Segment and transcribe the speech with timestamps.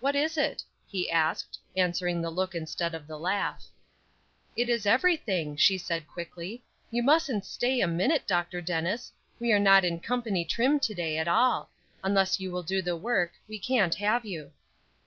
[0.00, 3.64] "What is it?" he asked, answering the look instead of the laugh.
[4.56, 6.62] "It is everything," she said, quickly.
[6.90, 8.60] "You mustn't stay a minute, Dr.
[8.60, 11.70] Dennis; we are not in company trim to day at all.
[12.04, 14.52] Unless you will do the work, we can't have you."